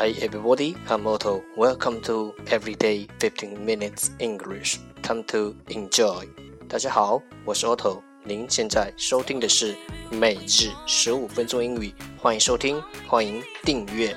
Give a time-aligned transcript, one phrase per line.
[0.00, 1.44] Hi everybody, I'm Otto.
[1.58, 4.78] Welcome to Everyday 15 Minutes English.
[5.02, 6.26] Time to enjoy.
[6.66, 8.00] 大家好，我是 Otto。
[8.24, 9.76] 您现在收听的是
[10.10, 14.16] 每日十五分钟英语，欢迎收听，欢迎订阅。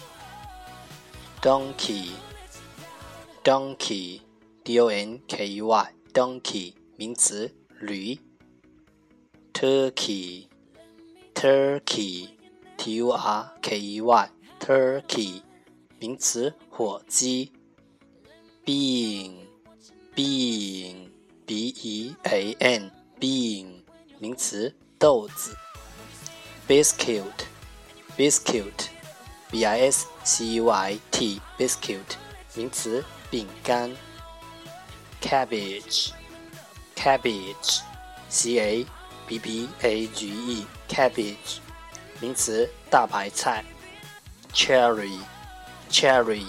[1.42, 2.12] donkey
[3.44, 4.22] donkey
[4.64, 8.18] d o n k e y donkey 名词驴
[9.52, 10.46] turkey
[11.34, 12.30] turkey
[12.78, 15.42] t u r k e y turkey
[15.98, 17.52] 名词火鸡
[18.69, 19.47] bean
[20.15, 21.09] bean
[21.45, 23.83] b e a n bean
[24.19, 25.55] 名词豆子
[26.67, 27.45] biscuit
[28.17, 28.89] biscuit
[29.51, 32.17] b i s c u i t biscuit
[32.55, 33.91] 名词饼干
[35.21, 36.11] cabbage
[36.95, 37.81] cabbage
[38.29, 38.85] c a
[39.27, 41.59] b b a g e cabbage
[42.19, 43.63] 名词大白菜
[44.53, 45.19] cherry
[45.91, 46.45] cherry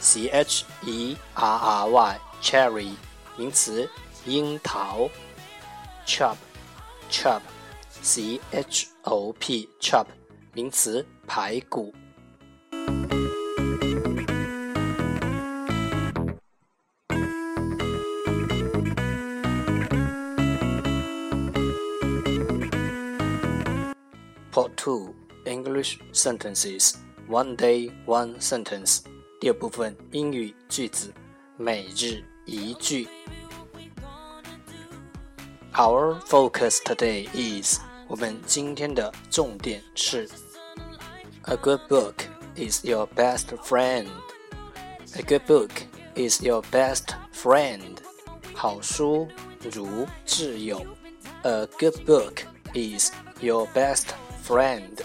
[0.00, 2.92] c h e r r y cherry
[3.36, 3.88] 名词
[4.24, 5.08] 樱桃
[6.06, 6.36] chop
[7.10, 7.40] chop
[8.02, 10.06] c h o p chop
[10.52, 11.92] 名词排骨
[24.52, 25.12] Part 2
[25.44, 26.96] English sentences
[27.28, 29.02] One day, one sentence
[29.40, 31.12] 第二部分英语句子，
[31.56, 33.08] 每日一句。
[35.74, 40.28] Our focus today is 我们今天的重点是
[41.42, 42.14] A good book
[42.56, 44.06] is your best friend.
[45.14, 45.70] A good book
[46.14, 47.04] is your best
[47.34, 47.98] friend.
[48.54, 49.28] 好书
[49.70, 50.84] 如挚友。
[51.42, 52.42] A good book
[52.74, 54.06] is your best
[54.46, 55.04] friend.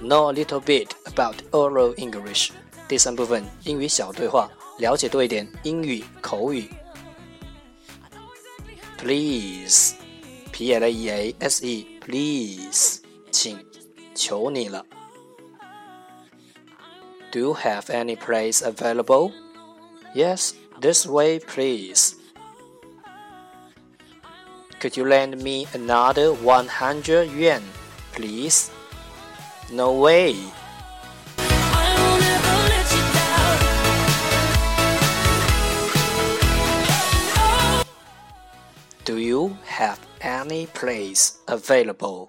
[0.00, 2.50] Know a little bit about oral English。
[2.88, 6.68] 第三部分英语小对话，了解多一点英语口语。
[8.98, 12.98] Please，P L E A S E，Please，
[13.30, 13.64] 请，
[14.14, 14.84] 求你了。
[17.30, 19.32] Do you have any place available?
[20.14, 22.16] Yes, this way, please.
[24.80, 27.62] Could you lend me another 100 yuan,
[28.12, 28.68] please?
[29.70, 30.36] No way.
[39.04, 42.28] Do you have any place available?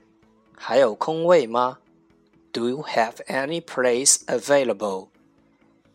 [0.56, 1.78] 还有空位吗？
[2.52, 5.10] Do you have any place available?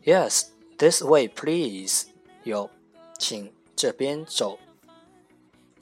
[0.03, 0.45] Yes,
[0.77, 2.05] this way, please.
[2.43, 2.69] 有，
[3.17, 4.57] 请这边走。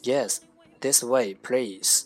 [0.01, 0.39] Yes,
[0.81, 2.05] this way, please.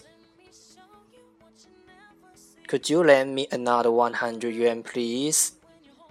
[2.67, 5.49] Could you lend me another one hundred yuan, please?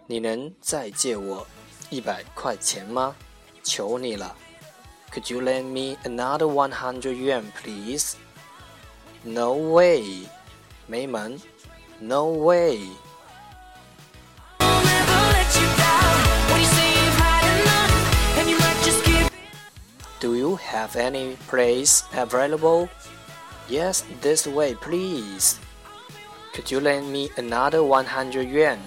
[0.07, 1.47] 你能再借我
[1.89, 3.15] 一百块钱吗？
[3.63, 4.37] 求你了。
[5.13, 8.15] Could you lend me another one hundred yuan, please?
[9.23, 10.27] No way.
[10.87, 11.41] 没门。
[12.01, 12.89] No way.
[20.21, 22.89] Do you have any place available?
[23.71, 25.55] Yes, this way, please.
[26.56, 28.80] Could you lend me another 100 yuan,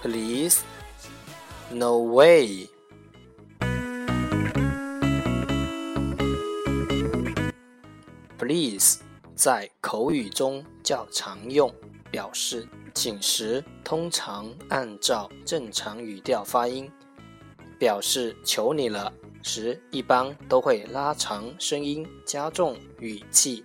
[0.00, 0.62] please?
[1.72, 2.68] No way.
[8.38, 9.00] Please
[9.34, 11.74] 在口语中较常用，
[12.12, 16.88] 表示请时通常按照正常语调发音，
[17.76, 19.12] 表示求你了。
[19.42, 23.64] 时一般都会拉长声音，加重语气。